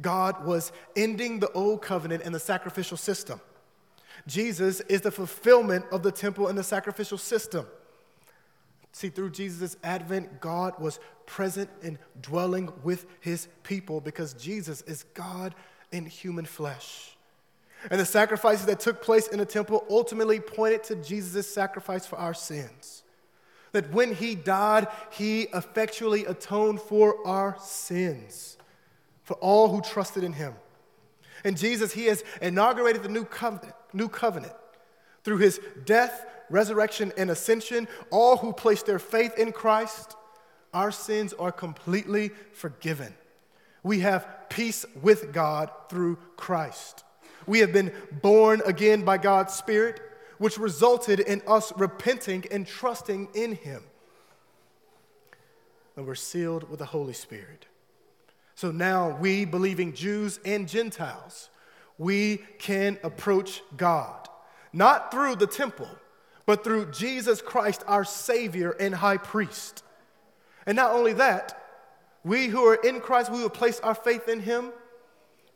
[0.00, 3.40] God was ending the old covenant and the sacrificial system.
[4.26, 7.66] Jesus is the fulfillment of the temple and the sacrificial system.
[8.92, 15.04] See, through Jesus' advent, God was present and dwelling with his people because Jesus is
[15.14, 15.54] God
[15.90, 17.16] in human flesh.
[17.90, 22.16] And the sacrifices that took place in the temple ultimately pointed to Jesus' sacrifice for
[22.16, 23.02] our sins.
[23.72, 28.58] That when he died, he effectually atoned for our sins,
[29.24, 30.54] for all who trusted in him.
[31.44, 34.54] And Jesus, he has inaugurated the new covenant, new covenant
[35.24, 37.88] through his death, resurrection, and ascension.
[38.10, 40.16] All who place their faith in Christ,
[40.72, 43.14] our sins are completely forgiven.
[43.82, 47.04] We have peace with God through Christ.
[47.46, 50.00] We have been born again by God's Spirit,
[50.38, 53.82] which resulted in us repenting and trusting in Him.
[55.96, 57.66] And we're sealed with the Holy Spirit.
[58.62, 61.50] So now we, believing Jews and Gentiles,
[61.98, 64.28] we can approach God,
[64.72, 65.88] not through the temple,
[66.46, 69.82] but through Jesus Christ, our Savior and High Priest.
[70.64, 71.60] And not only that,
[72.22, 74.70] we who are in Christ, we will place our faith in Him.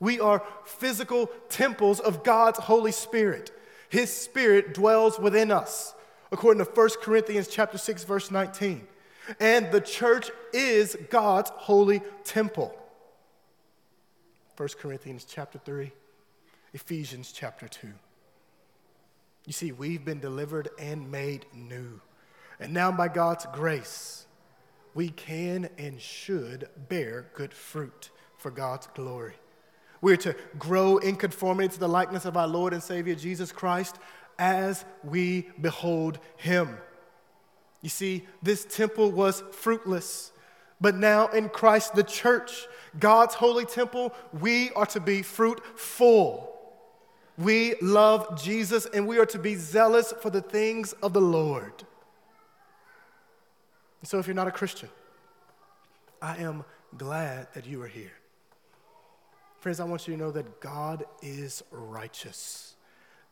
[0.01, 3.57] We are physical temples of God's Holy Spirit.
[3.88, 5.95] His Spirit dwells within us,
[6.33, 8.85] according to 1 Corinthians chapter 6, verse 19.
[9.38, 12.77] And the church is God's holy temple.
[14.57, 15.92] 1 Corinthians chapter 3,
[16.73, 17.88] Ephesians chapter 2.
[19.45, 22.01] You see, we've been delivered and made new.
[22.59, 24.27] And now, by God's grace,
[24.95, 29.35] we can and should bear good fruit for God's glory.
[30.01, 33.98] We're to grow in conformity to the likeness of our Lord and Savior Jesus Christ
[34.38, 36.79] as we behold Him.
[37.83, 40.33] You see, this temple was fruitless,
[40.81, 42.66] but now in Christ, the church,
[42.98, 46.52] God's holy temple, we are to be fruitful.
[47.38, 51.85] We love Jesus and we are to be zealous for the things of the Lord.
[54.02, 54.88] So if you're not a Christian,
[56.22, 56.64] I am
[56.96, 58.12] glad that you are here.
[59.60, 62.77] Friends, I want you to know that God is righteous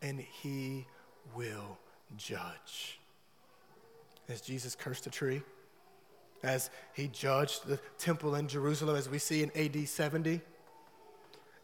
[0.03, 0.87] and he
[1.35, 1.79] will
[2.17, 2.99] judge.
[4.29, 5.43] As Jesus cursed the tree,
[6.45, 10.41] as he judged the temple in Jerusalem, as we see in AD 70,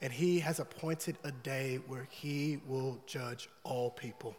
[0.02, 4.34] and he has appointed a day where he will judge all people.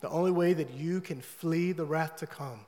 [0.00, 2.60] The only way that you can flee the wrath to come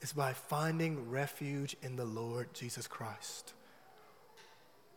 [0.00, 3.52] is by finding refuge in the Lord Jesus Christ.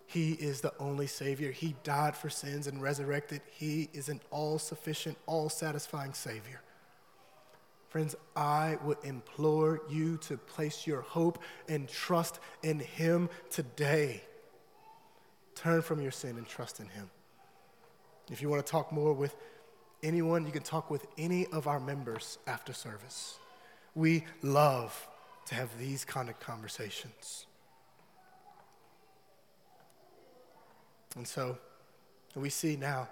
[0.05, 1.51] He is the only Savior.
[1.51, 3.41] He died for sins and resurrected.
[3.51, 6.61] He is an all sufficient, all satisfying Savior.
[7.93, 11.37] Friends, I would implore you to place your hope
[11.69, 14.23] and trust in Him today.
[15.53, 17.11] Turn from your sin and trust in Him.
[18.31, 19.35] If you want to talk more with
[20.01, 23.37] anyone, you can talk with any of our members after service.
[23.93, 25.07] We love
[25.45, 27.45] to have these kind of conversations.
[31.15, 31.59] And so,
[32.33, 33.07] we see now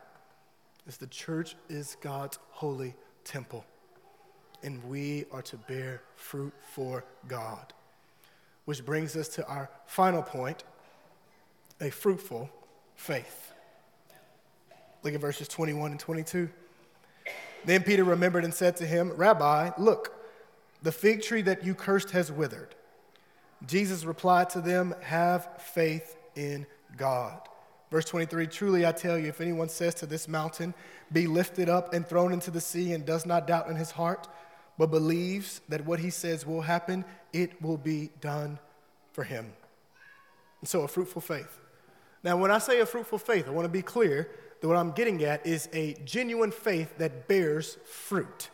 [0.88, 3.64] is the church is God's holy temple,
[4.64, 7.74] and we are to bear fruit for God.
[8.66, 10.64] Which brings us to our final point
[11.80, 12.50] a fruitful
[12.96, 13.54] faith.
[15.04, 16.50] Look at verses 21 and 22.
[17.66, 20.14] Then Peter remembered and said to him, Rabbi, look,
[20.84, 22.76] the fig tree that you cursed has withered.
[23.68, 26.66] Jesus replied to them, Have faith in
[26.98, 27.40] God.
[27.92, 30.74] Verse 23 Truly I tell you, if anyone says to this mountain,
[31.12, 34.28] Be lifted up and thrown into the sea, and does not doubt in his heart,
[34.82, 38.58] but believes that what he says will happen, it will be done
[39.14, 39.54] for him.
[40.60, 41.60] And so, a fruitful faith.
[42.24, 44.90] Now, when I say a fruitful faith, I want to be clear that what I'm
[44.90, 48.50] getting at is a genuine faith that bears fruit.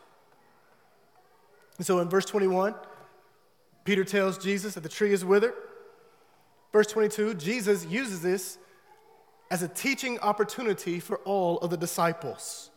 [1.78, 2.76] And so in verse 21,
[3.86, 5.54] Peter tells Jesus that the tree is withered.
[6.74, 8.58] Verse 22, Jesus uses this
[9.50, 12.70] as a teaching opportunity for all of the disciples.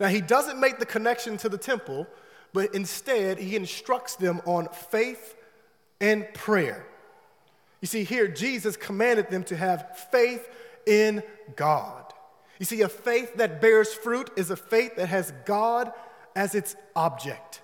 [0.00, 2.06] Now, he doesn't make the connection to the temple,
[2.56, 5.34] but instead, he instructs them on faith
[6.00, 6.86] and prayer.
[7.82, 10.48] You see, here, Jesus commanded them to have faith
[10.86, 11.22] in
[11.54, 12.14] God.
[12.58, 15.92] You see, a faith that bears fruit is a faith that has God
[16.34, 17.60] as its object.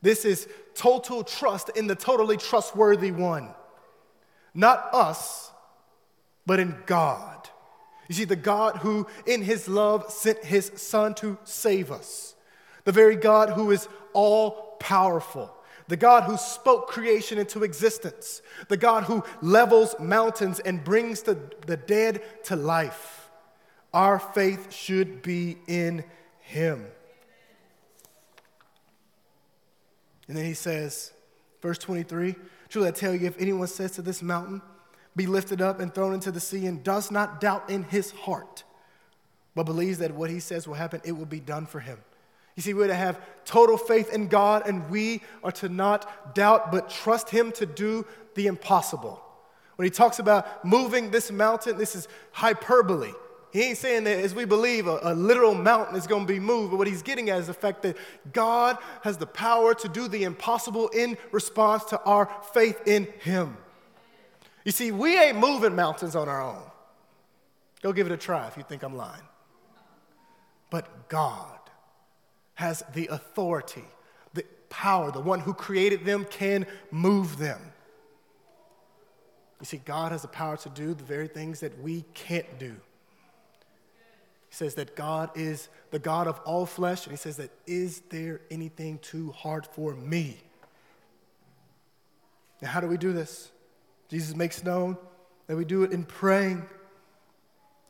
[0.00, 0.46] This is
[0.76, 3.52] total trust in the totally trustworthy one.
[4.54, 5.50] Not us,
[6.46, 7.48] but in God.
[8.06, 12.36] You see, the God who, in his love, sent his Son to save us.
[12.84, 15.54] The very God who is all powerful.
[15.88, 18.40] The God who spoke creation into existence.
[18.68, 23.28] The God who levels mountains and brings the, the dead to life.
[23.92, 26.04] Our faith should be in
[26.40, 26.86] him.
[30.26, 31.12] And then he says,
[31.60, 32.34] verse 23
[32.70, 34.62] Truly I tell you, if anyone says to this mountain,
[35.14, 38.64] be lifted up and thrown into the sea, and does not doubt in his heart,
[39.54, 41.98] but believes that what he says will happen, it will be done for him.
[42.56, 46.70] You see, we're to have total faith in God, and we are to not doubt,
[46.70, 49.20] but trust him to do the impossible.
[49.76, 53.12] When he talks about moving this mountain, this is hyperbole.
[53.52, 56.40] He ain't saying that as we believe a, a literal mountain is going to be
[56.40, 57.96] moved, but what he's getting at is the fact that
[58.32, 63.56] God has the power to do the impossible in response to our faith in him.
[64.64, 66.62] You see, we ain't moving mountains on our own.
[67.82, 69.22] Go give it a try if you think I'm lying.
[70.70, 71.58] But God
[72.54, 73.84] has the authority,
[74.32, 77.60] the power, the one who created them can move them.
[79.60, 82.76] You see, God has the power to do the very things that we can't do.
[84.48, 88.02] He says that God is the God of all flesh, and he says that, is
[88.10, 90.38] there anything too hard for me?
[92.60, 93.50] Now, how do we do this?
[94.08, 94.96] Jesus makes known
[95.46, 96.64] that we do it in praying.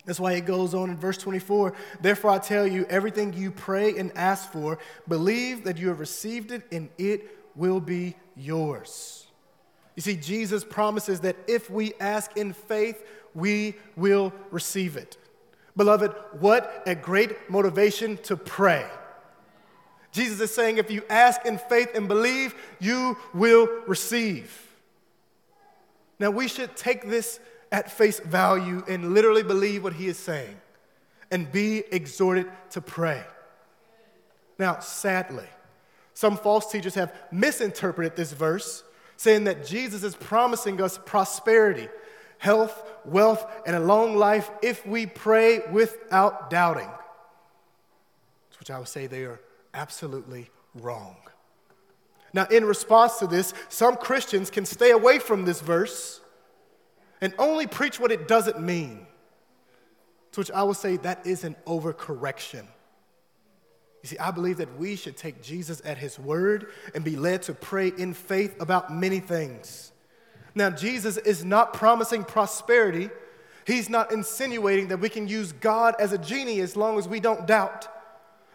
[0.04, 1.74] That's why it goes on in verse 24.
[2.00, 4.78] Therefore, I tell you, everything you pray and ask for,
[5.08, 9.26] believe that you have received it and it will be yours.
[9.96, 13.02] You see, Jesus promises that if we ask in faith,
[13.34, 15.16] we will receive it.
[15.76, 18.86] Beloved, what a great motivation to pray.
[20.12, 24.60] Jesus is saying, if you ask in faith and believe, you will receive.
[26.20, 27.40] Now, we should take this
[27.74, 30.56] at face value and literally believe what he is saying
[31.32, 33.20] and be exhorted to pray.
[34.60, 35.48] Now, sadly,
[36.14, 38.84] some false teachers have misinterpreted this verse,
[39.16, 41.88] saying that Jesus is promising us prosperity
[42.38, 46.90] health, wealth, and a long life if we pray without doubting.
[48.60, 49.40] Which I would say they are
[49.72, 51.16] absolutely wrong.
[52.32, 56.20] Now, in response to this, some Christians can stay away from this verse
[57.20, 59.06] and only preach what it doesn't mean.
[60.32, 62.66] To which I will say that is an overcorrection.
[64.02, 67.42] You see, I believe that we should take Jesus at his word and be led
[67.42, 69.92] to pray in faith about many things.
[70.54, 73.10] Now, Jesus is not promising prosperity
[73.66, 77.20] He's not insinuating that we can use God as a genie as long as we
[77.20, 77.88] don't doubt.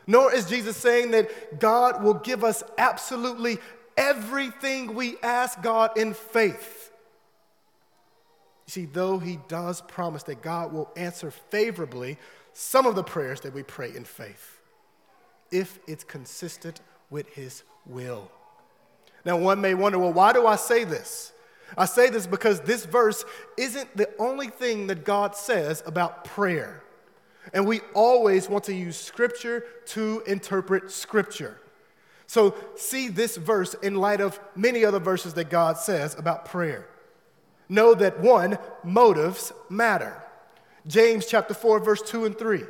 [0.05, 3.57] Nor is Jesus saying that God will give us absolutely
[3.97, 6.78] everything we ask God in faith.
[8.70, 12.20] You see, though He does promise that God will answer favorably
[12.53, 14.61] some of the prayers that we pray in faith,
[15.49, 18.30] if it's consistent with His will.
[19.26, 21.34] Now, one may wonder, well, why do I say this?
[21.80, 23.26] I say this because this verse
[23.57, 26.84] isn't the only thing that God says about prayer.
[27.51, 31.59] And we always want to use Scripture to interpret Scripture.
[32.28, 36.88] So, see this verse in light of many other verses that God says about prayer.
[37.70, 40.22] Know that one, motives matter.
[40.88, 42.63] James chapter 4, verse 2 and 3.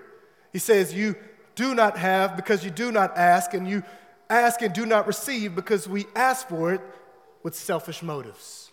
[0.51, 1.15] He says, You
[1.55, 3.83] do not have because you do not ask, and you
[4.29, 6.81] ask and do not receive because we ask for it
[7.43, 8.71] with selfish motives.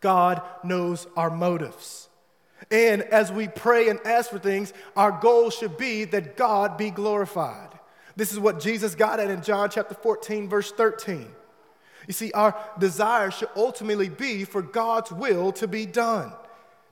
[0.00, 2.08] God knows our motives.
[2.70, 6.90] And as we pray and ask for things, our goal should be that God be
[6.90, 7.70] glorified.
[8.16, 11.28] This is what Jesus got at in John chapter 14, verse 13.
[12.08, 16.32] You see, our desire should ultimately be for God's will to be done.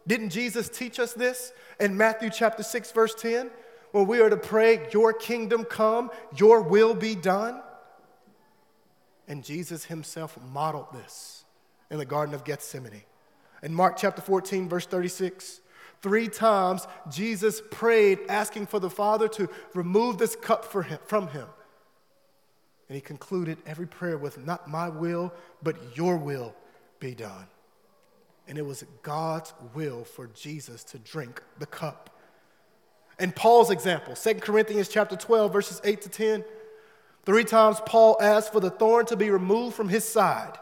[0.06, 3.50] Didn't Jesus teach us this in Matthew chapter 6, verse 10?
[3.92, 7.62] When we are to pray, Your kingdom come, Your will be done.
[9.26, 11.44] And Jesus himself modeled this
[11.90, 13.02] in the Garden of Gethsemane.
[13.62, 15.62] In Mark chapter 14, verse 36,
[16.02, 21.46] three times Jesus prayed asking for the Father to remove this cup him, from him.
[22.88, 25.32] And he concluded every prayer with, Not my will,
[25.62, 26.54] but your will
[27.00, 27.46] be done.
[28.48, 32.10] And it was God's will for Jesus to drink the cup.
[33.18, 36.44] And Paul's example, 2 Corinthians chapter 12, verses 8 to 10.
[37.24, 40.58] Three times Paul asked for the thorn to be removed from his side.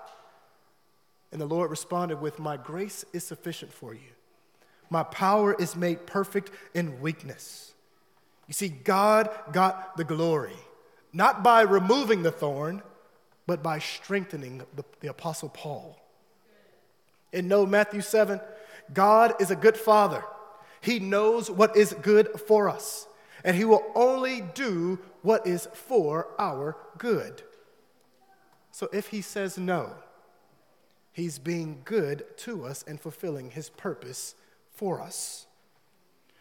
[1.31, 4.15] And the Lord responded with, My grace is sufficient for you.
[4.89, 7.75] My power is made perfect in weakness.
[8.47, 10.57] You see, God got the glory,
[11.15, 12.83] not by removing the thorn,
[13.47, 15.99] but by strengthening the, the Apostle Paul.
[17.33, 18.41] And know Matthew 7,
[18.93, 20.25] God is a good father.
[20.81, 23.07] He knows what is good for us,
[23.45, 27.43] and He will only do what is for our good.
[28.73, 29.95] So if He says no,
[31.13, 34.35] He's being good to us and fulfilling His purpose
[34.73, 35.47] for us.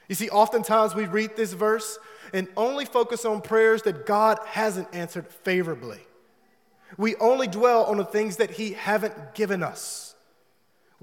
[0.09, 1.97] You see, oftentimes we read this verse
[2.32, 5.99] and only focus on prayers that God hasn't answered favorably.
[6.97, 10.13] We only dwell on the things that He haven't given us.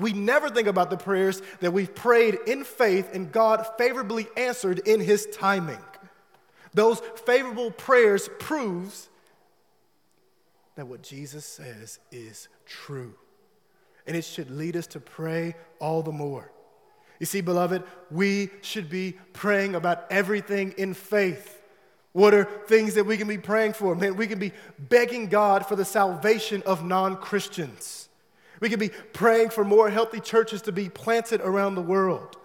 [0.00, 4.78] We never think about the prayers that we've prayed in faith and God favorably answered
[4.80, 5.78] in his timing.
[6.72, 9.10] Those favorable prayers proves
[10.76, 13.14] that what Jesus says is true.
[14.06, 16.50] And it should lead us to pray all the more.
[17.20, 21.58] You see, beloved, we should be praying about everything in faith.
[22.12, 23.94] What are things that we can be praying for?
[23.94, 28.08] Man, we can be begging God for the salvation of non Christians.
[28.58, 32.36] We can be praying for more healthy churches to be planted around the world.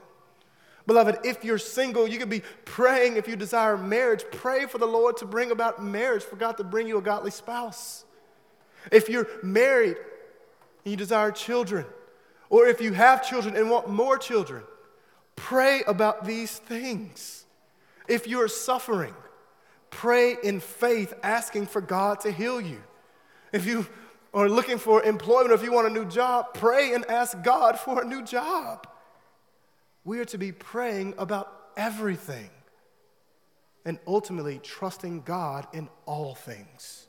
[0.88, 4.24] Beloved, if you're single, you can be praying if you desire marriage.
[4.32, 7.32] Pray for the Lord to bring about marriage, for God to bring you a godly
[7.32, 8.06] spouse.
[8.92, 9.98] If you're married
[10.84, 11.86] and you desire children,
[12.50, 14.64] or if you have children and want more children,
[15.36, 17.46] pray about these things.
[18.08, 19.14] If you're suffering,
[19.90, 22.82] pray in faith, asking for God to heal you.
[23.52, 23.88] If you
[24.34, 27.80] are looking for employment, or if you want a new job, pray and ask God
[27.80, 28.88] for a new job.
[30.04, 32.50] We are to be praying about everything
[33.86, 37.05] and ultimately trusting God in all things,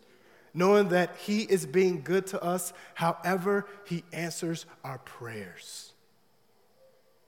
[0.57, 5.93] knowing that He is being good to us however He answers our prayers.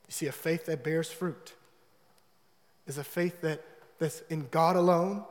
[0.08, 1.54] You see, a faith that bears fruit
[2.86, 3.62] is a faith that,
[3.98, 5.24] that's in God alone,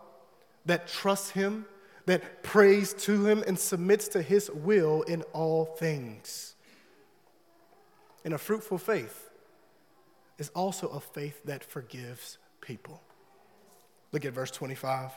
[0.65, 1.65] that trusts Him
[2.07, 6.55] that prays to him and submits to his will in all things.
[8.25, 9.29] And a fruitful faith
[10.37, 13.01] is also a faith that forgives people.
[14.13, 15.11] Look at verse 25.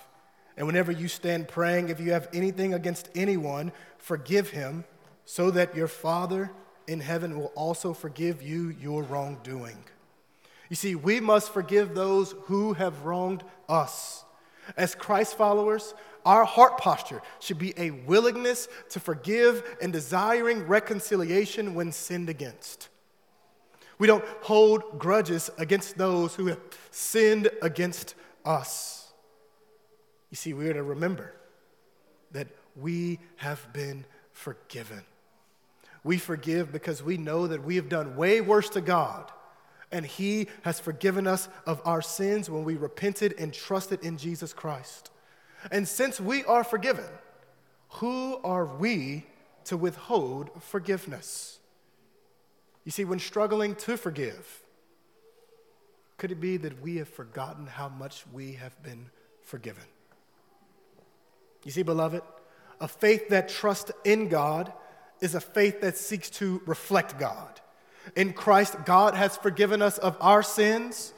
[0.57, 4.84] And whenever you stand praying, if you have anything against anyone, forgive him,
[5.24, 6.51] so that your Father
[6.86, 9.78] in heaven will also forgive you your wrongdoing.
[10.68, 14.24] You see, we must forgive those who have wronged us.
[14.76, 15.94] As Christ followers,
[16.24, 22.88] our heart posture should be a willingness to forgive and desiring reconciliation when sinned against.
[23.98, 28.99] We don't hold grudges against those who have sinned against us.
[30.31, 31.35] You see, we are to remember
[32.33, 35.03] that we have been forgiven.
[36.05, 39.31] We forgive because we know that we have done way worse to God
[39.93, 44.53] And He has forgiven us of our sins when we repented and trusted in Jesus
[44.53, 45.11] Christ.
[45.70, 47.09] And since we are forgiven,
[47.95, 49.26] who are we
[49.64, 51.59] to withhold forgiveness?
[52.85, 54.62] You see, when struggling to forgive,
[56.18, 59.11] could it be that we have forgotten how much we have been
[59.43, 59.85] forgiven?
[61.65, 62.23] You see, beloved,
[62.81, 64.73] a faith that trusts in God
[65.21, 67.61] is a faith that seeks to reflect God.
[68.17, 71.13] In Christ, God has forgiven us of our sins,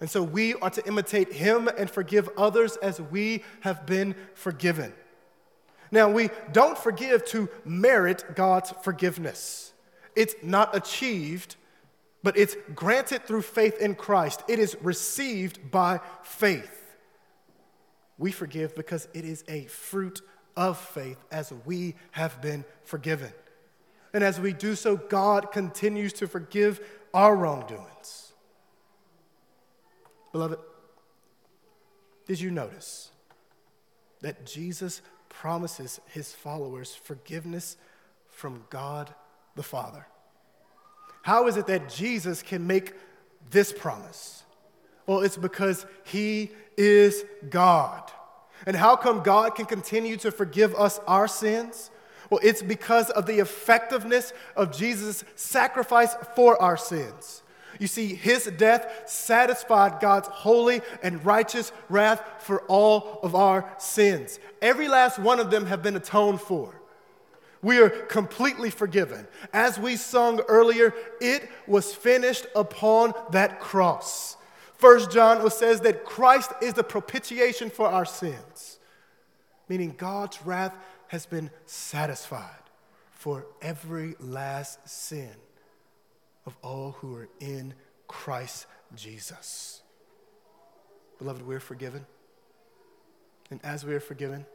[0.00, 4.92] and so we are to imitate Him and forgive others as we have been forgiven.
[5.90, 9.72] Now, we don't forgive to merit God's forgiveness.
[10.14, 11.56] It's not achieved,
[12.22, 14.42] but it's granted through faith in Christ.
[14.48, 16.77] It is received by faith.
[18.18, 20.20] We forgive because it is a fruit
[20.56, 23.32] of faith as we have been forgiven.
[24.12, 26.80] And as we do so, God continues to forgive
[27.14, 28.32] our wrongdoings.
[30.32, 30.58] Beloved,
[32.26, 33.10] did you notice
[34.20, 37.76] that Jesus promises his followers forgiveness
[38.28, 39.14] from God
[39.54, 40.06] the Father?
[41.22, 42.94] How is it that Jesus can make
[43.50, 44.42] this promise?
[45.08, 48.12] Well, it's because he is God.
[48.66, 51.90] And how come God can continue to forgive us our sins?
[52.28, 57.42] Well, it's because of the effectiveness of Jesus' sacrifice for our sins.
[57.78, 64.38] You see, his death satisfied God's holy and righteous wrath for all of our sins.
[64.60, 66.74] Every last one of them have been atoned for.
[67.62, 69.26] We are completely forgiven.
[69.54, 74.36] As we sung earlier, it was finished upon that cross.
[74.78, 78.78] First John says that Christ is the propitiation for our sins,
[79.68, 80.74] meaning God's wrath
[81.08, 82.44] has been satisfied
[83.10, 85.32] for every last sin
[86.46, 87.74] of all who are in
[88.06, 89.82] Christ Jesus.
[91.18, 92.06] Beloved, we're forgiven.
[93.50, 94.46] And as we are forgiven,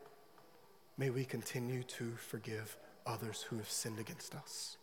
[0.97, 4.77] may we continue to forgive others who have sinned against us.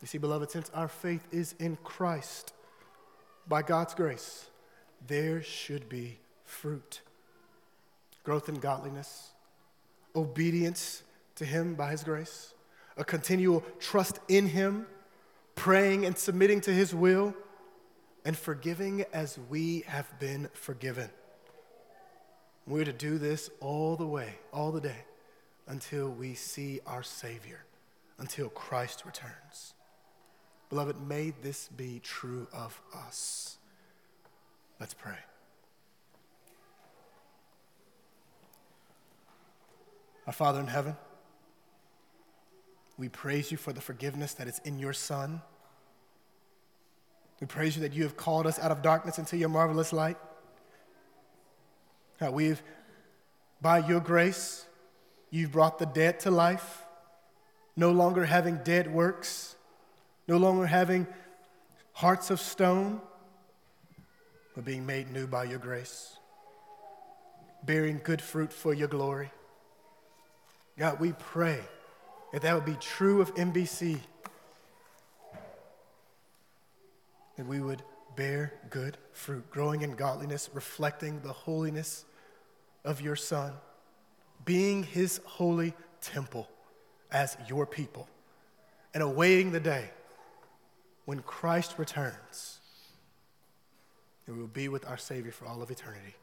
[0.00, 2.54] You see, beloved, since our faith is in Christ,
[3.50, 4.46] by God's grace,
[5.08, 7.00] there should be fruit
[8.22, 9.30] growth in godliness,
[10.14, 11.02] obedience
[11.34, 12.54] to Him by His grace,
[12.96, 14.86] a continual trust in Him,
[15.56, 17.34] praying and submitting to His will,
[18.24, 21.10] and forgiving as we have been forgiven.
[22.68, 25.04] We're to do this all the way, all the day,
[25.66, 27.64] until we see our Savior,
[28.18, 29.74] until Christ returns.
[30.70, 33.58] Beloved, may this be true of us.
[34.78, 35.18] Let's pray.
[40.28, 40.96] Our Father in heaven,
[42.96, 45.42] we praise you for the forgiveness that is in your Son.
[47.40, 50.18] We praise you that you have called us out of darkness into your marvelous light.
[52.18, 52.62] That we've,
[53.60, 54.66] by your grace,
[55.30, 56.84] you've brought the dead to life,
[57.74, 59.56] no longer having dead works
[60.30, 61.08] no longer having
[61.90, 63.00] hearts of stone,
[64.54, 66.18] but being made new by your grace,
[67.64, 69.28] bearing good fruit for your glory.
[70.78, 71.58] God, we pray
[72.32, 73.98] that that would be true of NBC,
[77.36, 77.82] that we would
[78.14, 82.04] bear good fruit, growing in godliness, reflecting the holiness
[82.84, 83.52] of your Son,
[84.44, 86.48] being his holy temple
[87.10, 88.08] as your people,
[88.94, 89.90] and awaiting the day
[91.10, 92.60] when Christ returns,
[94.28, 96.14] we will be with our Savior for all of eternity.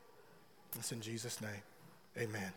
[0.78, 1.62] It's in Jesus' name.
[2.18, 2.54] Amen.